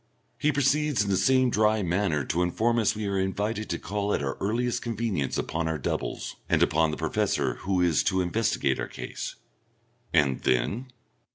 He 0.39 0.51
proceeds 0.51 1.03
in 1.03 1.11
the 1.11 1.15
same 1.15 1.51
dry 1.51 1.83
manner 1.83 2.25
to 2.25 2.41
inform 2.41 2.79
us 2.79 2.95
we 2.95 3.05
are 3.05 3.19
invited 3.19 3.69
to 3.69 3.77
call 3.77 4.15
at 4.15 4.23
our 4.23 4.35
earliest 4.41 4.81
convenience 4.81 5.37
upon 5.37 5.67
our 5.67 5.77
doubles, 5.77 6.37
and 6.49 6.63
upon 6.63 6.89
the 6.89 6.97
Professor, 6.97 7.57
who 7.65 7.81
is 7.81 8.01
to 8.05 8.19
investigate 8.21 8.79
our 8.79 8.87
case. 8.87 9.35
"And 10.11 10.39
then?" 10.41 10.87